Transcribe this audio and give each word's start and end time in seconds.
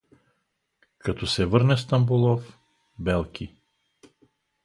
Като 0.97 1.27
се 1.27 1.45
върне 1.45 1.77
Стамболов— 1.77 2.57
белки. 2.99 3.55